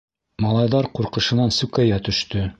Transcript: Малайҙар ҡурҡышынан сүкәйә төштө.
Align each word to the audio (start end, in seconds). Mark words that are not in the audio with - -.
Малайҙар 0.45 0.89
ҡурҡышынан 1.01 1.55
сүкәйә 1.61 2.03
төштө. 2.11 2.47